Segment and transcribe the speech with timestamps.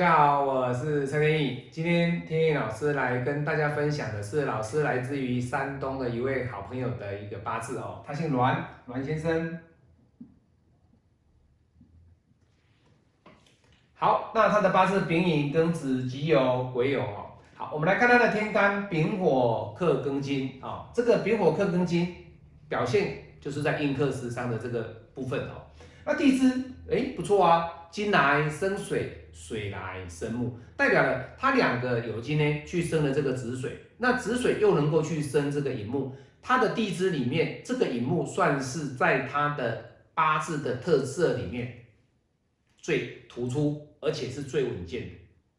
[0.00, 1.68] 大家好，我是陈天意。
[1.70, 9.58] 今天天意老师来跟大家分享的是老师来自于山东的一位好朋友的一个八字哦，他姓栾，栾先生。
[13.92, 17.32] 好，那他的八字丙寅庚子己酉癸酉哦。
[17.54, 22.16] 好，我们来看他的天干丙火克庚金啊，这个丙火克庚金
[22.70, 24.82] 表现就是在印克时伤的这个
[25.14, 25.60] 部分哦。
[26.06, 26.50] 那地支
[26.90, 39.84] 哎不错啊，金来生水，水来生木，代表了它两个有金呢去生了这个子水，那子水又能够去生这个寅木，它的地支里面这个寅木算是在它的
[40.14, 41.86] 八字的特色里面
[42.78, 45.08] 最突出，而且是最稳健的。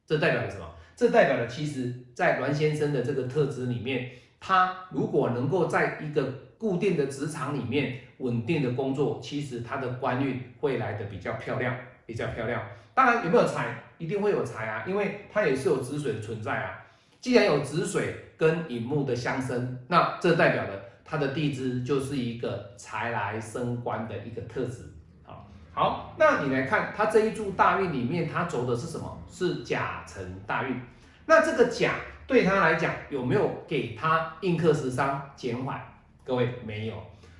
[0.08, 0.66] 这代表了什么？
[0.96, 6.24] 这代表了其实在栾先生的这个特质里面，他如果能够在一个
[6.58, 12.62] 固定的职场里面稳定的工作，其实他的官运会来的比较漂亮，比较漂亮。
[12.94, 16.78] 当然有没有财，一定会有财啊，因为它也是有子水的存在啊。
[17.20, 20.72] 既然有子水跟乙木的相生，那这代表了
[21.06, 24.92] 它的地支就是一个财来升官的一个特质。
[25.24, 29.22] 好，好，那你来看它这一柱大运里面，它走的是什么？
[29.30, 30.80] 是甲辰大运。
[31.26, 31.94] 那这个甲
[32.28, 35.80] 对他来讲有没有给他印克食伤减缓？
[36.26, 36.96] 各位没有，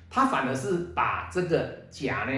[0.08, 2.32] 他反而是把这个甲呢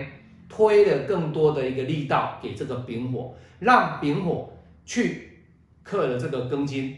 [0.49, 4.53] 推了更多的一个力道给这个丙火，让丙火
[4.85, 5.45] 去
[5.83, 6.97] 克了这个庚金，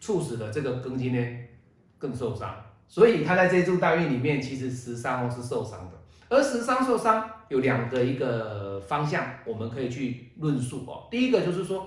[0.00, 1.38] 促使了这个庚金呢
[1.98, 2.54] 更受伤。
[2.88, 5.98] 所以他在这柱大运里面，其实食伤哦是受伤的。
[6.28, 11.08] 而十三受伤有两个一个方向，我们可以去论述哦。
[11.10, 11.86] 第一个就是说，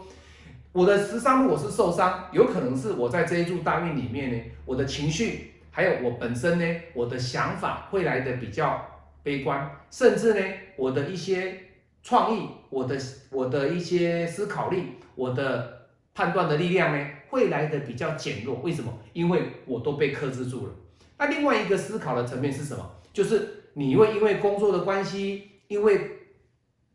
[0.72, 5.54] 我的十三如果是受伤，有可能是我在这一柱大运里面呢，我的情绪。
[5.72, 8.86] 还有我本身呢，我的想法会来的比较
[9.24, 10.42] 悲观，甚至呢，
[10.76, 11.56] 我的一些
[12.02, 12.98] 创意，我的
[13.32, 18.56] 我的一些思考力，我的判断的力量呢，会来的比较减弱。
[18.62, 19.00] 为什么？
[19.14, 20.74] 因为我都被克制住了。
[21.18, 22.96] 那另外一个思考的层面是什么？
[23.12, 26.00] 就是你会因为工作的关系，因为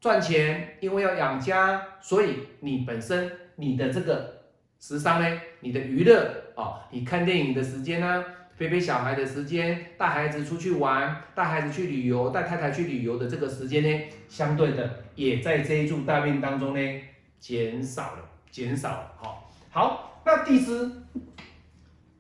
[0.01, 4.45] 赚钱，因为要养家，所以你本身你的这个
[4.81, 8.25] 时尚呢，你的娱乐啊，你看电影的时间呢？
[8.57, 17.03] 陪陪小孩的时间，带孩子出去玩，带孩子去旅游，带太太去旅游的这个时间呢，相对的也在这一柱大运当中呢
[17.41, 18.19] 减少了，
[18.53, 19.13] 减少了。
[19.21, 20.89] 好，好，那地支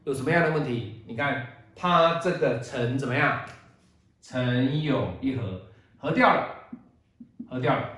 [0.03, 1.05] 有什么样的问题？
[1.07, 1.47] 你看
[1.77, 3.41] 它这个辰怎么样？
[4.21, 5.63] 辰酉一合，
[5.99, 6.49] 合掉了，
[7.49, 7.91] 合掉了，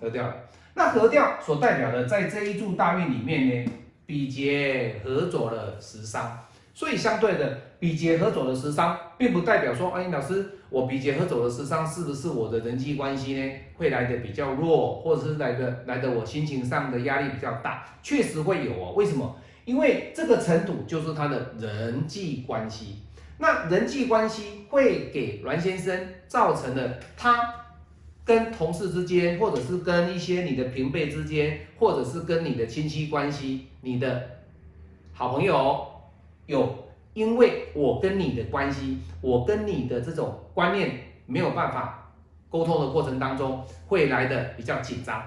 [0.00, 0.34] 合掉了。
[0.74, 3.72] 那合掉所代表的，在这一柱大运里面呢，
[4.04, 6.36] 比劫合走了十伤。
[6.74, 17.84] 所以相对的，比劫合走的食伤，并不代表说，哎，老师，我比劫合走的食伤是不是我的人际关系呢会来的比较弱，或者是来的来的我心情上的压力比较大？
[18.02, 18.92] 确实会有哦。
[18.96, 19.36] 为什么？
[19.64, 22.98] 因为这个尘土就是他的人际关系。
[23.38, 27.54] 那人际关系会给栾先生造成了他
[28.24, 34.22] 跟同事之间，或者是跟一些你的平辈之间，或者是跟你的亲戚关系，你的
[35.12, 35.86] 好朋友。
[36.46, 42.12] 有，因为我跟你的关系，我跟你的这种观念没有办法
[42.50, 45.22] 沟通的过程当中，会来的比较紧张，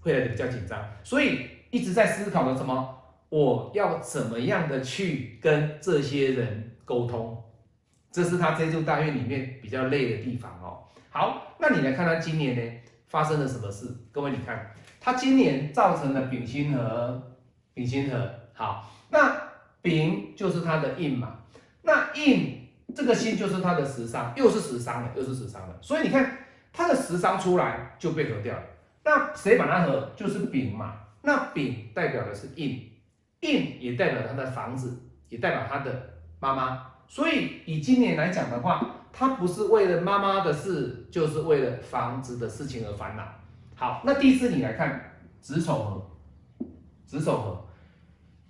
[0.00, 2.96] 会来的比较紧张，所以一直在思考的什么，
[3.30, 7.42] 我要怎么样的去跟这些人沟通，
[8.12, 10.84] 这是他这座大运里面比较累的地方哦。
[11.10, 12.72] 好，那你来看他今年呢
[13.08, 13.86] 发生了什么事？
[14.12, 17.20] 各位你看，他今年造成了丙辛和，
[17.74, 19.39] 丙辛和，好，那。
[19.82, 21.40] 丙就是他的印嘛，
[21.82, 26.38] 那印这个心就是他的食伤，又是食伤了，又是食伤了，所以你看
[26.72, 28.62] 他的食伤出来就被合掉了。
[29.02, 30.12] 那谁把它合？
[30.14, 30.94] 就是丙嘛。
[31.22, 32.90] 那丙代表的是印，
[33.40, 34.98] 印也代表他的房子，
[35.28, 36.86] 也代表他的妈妈。
[37.08, 43.24] 所以以今年来讲的话，他不是为了妈妈的事，就是为了房子的事情而烦恼。
[43.74, 46.66] 好，那第四你来看子丑合，
[47.06, 47.66] 子丑合。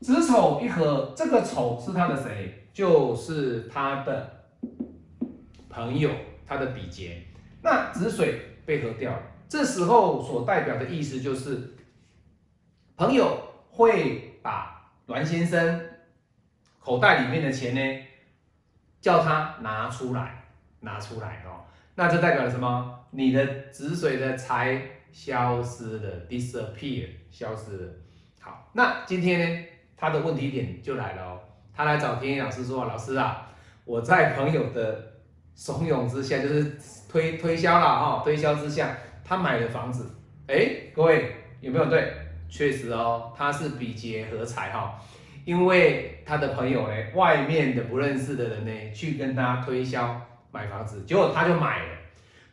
[0.01, 2.69] 子丑一合，这个丑是他的谁？
[2.73, 4.45] 就是他的
[5.69, 6.11] 朋友，
[6.47, 7.23] 他的比劫。
[7.63, 11.75] 那子水被合掉了，这时候所代表的意思就是，
[12.97, 13.37] 朋友
[13.71, 15.83] 会把栾先生
[16.79, 18.07] 口袋里面的钱呢，
[19.01, 20.45] 叫他拿出来，
[20.81, 21.67] 拿出来哦。
[21.97, 23.05] 那这代表了什么？
[23.11, 24.81] 你的子水的财
[25.13, 27.93] 消失了，disappear，消失了。
[28.41, 29.67] 好，那今天呢？
[30.01, 31.41] 他的问题点就来了哦，
[31.77, 33.47] 他来找天野老师说：“老师啊，
[33.85, 35.13] 我在朋友的
[35.55, 40.11] 怂恿之下，就是推推销了哈，推销之下，他买了房子。
[40.47, 42.13] 哎，各位有没有对？
[42.49, 44.99] 确实哦，他是比劫合财哈，
[45.45, 50.21] 因为他的朋友呢，外面的不认识的人呢，去跟他推销
[50.51, 51.93] 买房子，结果他就买了，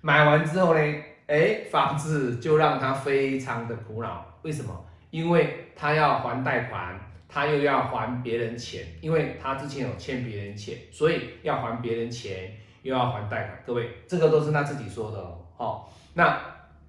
[0.02, 0.80] 买完之后呢，
[1.28, 4.86] 哎，房子就让他非常的苦恼，为什么？
[5.10, 12.52] 因为他要还贷款，他又要还别人钱，因为他之前有欠别人钱，所以要还别人钱，
[12.82, 13.64] 又要还贷款。
[13.66, 15.46] 各位，这个都是他自己说的哦。
[15.58, 16.40] 哦，那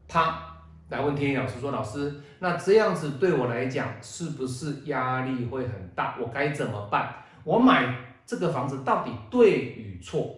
[0.06, 0.44] 他。
[0.90, 6.16] 来问天意老师说：“老师，那这样子对我来讲是不是压力会很大？
[6.18, 7.14] 我该怎么办？
[7.44, 7.94] 我买
[8.24, 10.34] 这个房子到底对与错？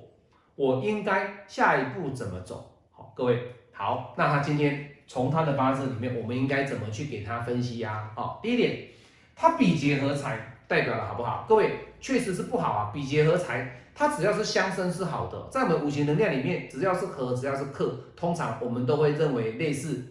[0.56, 2.69] 我应该下一步怎么走？
[2.91, 3.41] 好，各位
[3.73, 8.11] 好，那他今天从他的八字里面，我们应该怎么去给他分析呀？
[8.17, 8.88] 好，第一点，
[9.40, 10.38] 它比劫合财
[10.69, 11.46] 代表了好不好？
[11.48, 20.04] 各位确实是不好啊，比劫合财，它只要是相生是好的，在我们五行能量里面，只要是合，只要是克，通常我们都会认为类似。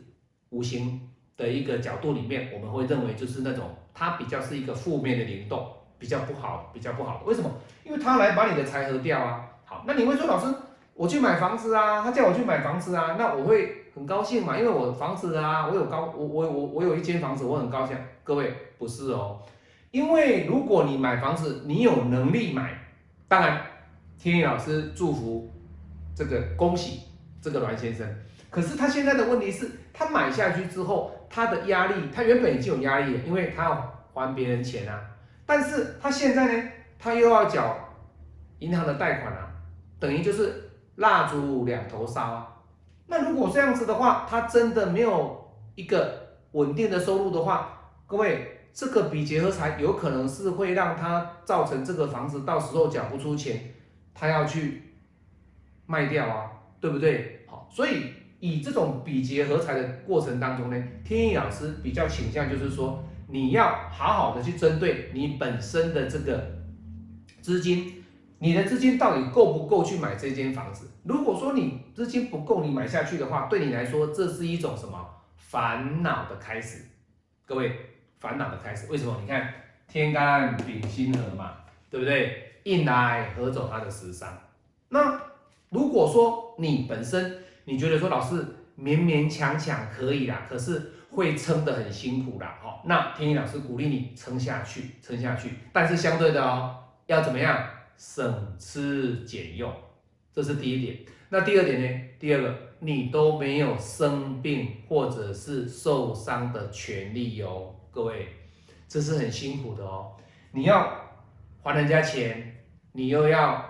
[0.49, 5.63] 五行的一个角度里面，我们会认为就是那种它比较是一个负面的灵动，
[5.99, 7.21] 比较不好，比较不好。
[7.23, 7.51] 为什么？
[7.83, 9.45] 因为它来把你的财合掉啊。
[9.63, 10.51] 好，那你会说老师，
[10.95, 17.97] 我去买房子啊，他叫我去买房子啊，那我会很高兴嘛，因为我房子啊，我有高，我我我我有一间房子，我很高兴。
[18.23, 19.41] 各位不是哦，
[19.91, 22.79] 因为如果你买房子，你有能力买，
[23.27, 23.61] 当然
[24.17, 25.51] 天意老师祝福
[26.15, 27.01] 这个恭喜
[27.41, 28.07] 这个栾先生。
[28.49, 34.97] 可是他现在的问题是，他买下去之后，他的压力，他原本已经有压力了，因为他要还别人钱啊。
[35.45, 37.75] 但是他现在呢，他又要缴
[38.59, 39.51] 银行的贷款啊，
[39.99, 42.55] 等于就是蜡烛两头烧啊。
[43.09, 53.73] 那如果这样子的话，他真的没有一个稳定的收入的话，各位，这个比劫合财有可能是会让他造成这个房子到时候缴不出钱，
[54.13, 54.95] 他要去
[55.85, 57.45] 卖掉啊，对不对？
[57.47, 58.13] 好，所以。
[58.41, 66.41] 以这种比劫合财的过程当中呢，天意老师比较倾向就是说，你要好好的去针对你本身的这个
[67.41, 67.98] 资金，
[68.39, 70.89] 你的资金到底够不够去买这间房子？
[71.03, 75.05] 如果说你资金不够，你买下去的话，对你来说这是一种什么
[75.35, 76.85] 烦恼的开始？
[77.45, 77.73] 各位，
[78.19, 79.17] 烦恼的开始，为什么？
[79.21, 79.53] 你看
[79.87, 81.53] 天干丙辛合嘛，
[81.89, 82.53] 对不对？
[82.63, 84.37] 印来合走它的食伤。
[84.89, 85.19] 那
[85.69, 88.35] 如果说你本身你觉得说老师
[88.77, 95.51] 勉勉强强可以啦，可是会撑得很辛苦啦，好，那天意老师鼓励你撑下去，撑下去。
[95.73, 96.75] 但是相对的哦，
[97.07, 97.65] 要怎么样
[97.99, 99.69] 省吃俭用，
[100.33, 100.99] 这是第一点。
[101.27, 102.09] 那第二点呢？
[102.17, 108.29] 第二个，你都没有生病或者是受伤的权利哦，各位，
[108.87, 110.13] 这是很辛苦的哦。
[110.53, 110.89] 你要
[111.61, 113.63] 还人家钱，你又要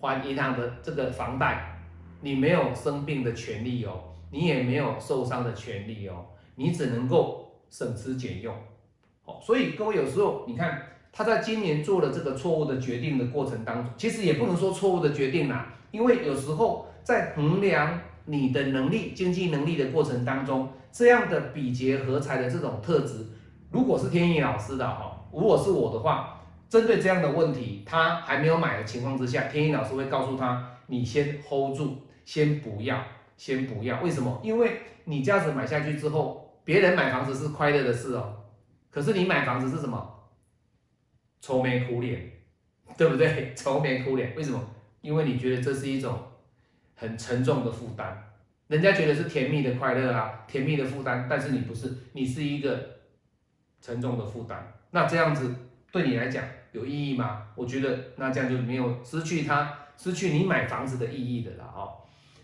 [0.00, 1.72] 还银行的这个房贷。
[2.20, 6.24] 你没有生病的权利哦，你也没有受伤的权利哦，
[6.54, 8.56] 你只能够省吃俭用，
[9.24, 10.82] 哦，所以各位有时候你看
[11.16, 23.24] 他在今年做了这个错误的决定的过程当中，其实也不能说错误的决定啦，因为有时候在衡量你的能力、经济能力的过程当中，这样的比劫合财的这种特质，
[23.70, 31.96] 如果是天意老师的哈，如果是我的话，针对这样的问题，他还没有买的情况之下，天意老师会告诉他，你先 hold 住。
[32.26, 33.00] 先不要，
[33.36, 34.40] 先不要，为什么？
[34.42, 38.34] 因为你这样子买下去之后，别人买房子是快乐的事哦，
[38.90, 40.15] 可是你买房子是什么？
[41.46, 42.28] 愁眉苦脸，
[42.98, 43.54] 对不对？
[43.54, 44.60] 愁眉苦脸，为什么？
[45.00, 46.18] 因为你觉得这是一种
[46.96, 48.20] 很沉重的负担，
[48.66, 52.96] 人家觉得是甜蜜的快乐啊，甜蜜的负担，但是你不是，你是一个
[53.80, 54.72] 沉重的负担。
[54.90, 55.54] 那这样子
[55.92, 57.44] 对你来讲有意义吗？
[57.54, 61.94] 我觉得那这样就没有失去它，失去你买房子的意义的了哦。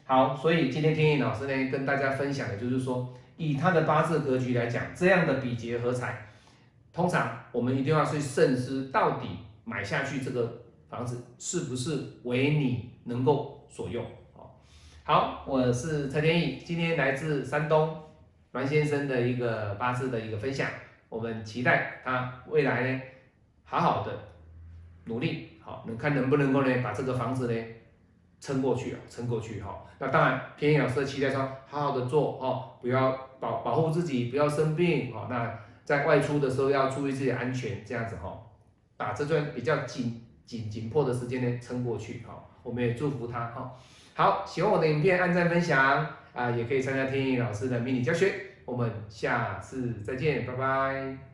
[0.04, 6.28] 好，所以今天天意老师呢跟大家分享的就是说，以他的八字格局来讲，这样的比劫合财，
[6.92, 9.28] 通常我们一定要去慎思，到底
[9.64, 14.04] 买下去这个房子是不是为你能够所用？
[14.35, 14.61] 好，
[15.04, 17.97] 好，我是蔡天意，今天来自山东
[18.52, 20.68] 栾先生的一个八字的一个分享，
[21.09, 23.00] 我们期待他未来呢
[23.64, 24.12] 好好的
[25.04, 27.64] 努力，好，能看能不能够呢把这个房子呢。
[28.40, 29.85] 撑过去啊，撑过去哈。
[30.00, 35.28] 那当然，天翼老师的期待说，好好的做哦，不要保保护自己，不要生病哦。
[35.30, 38.40] 那在外出的时候要注意自己安全，这样子哈，
[38.96, 42.44] 把这段比较紧紧紧迫的时间呢撑过去哈。
[42.62, 43.76] 我们也祝福他哈。
[44.14, 48.32] 好，喜欢我的影片，按赞分享啊，也可以参加天意老师的迷你教学。
[48.64, 51.31] 我们下次再见，拜拜。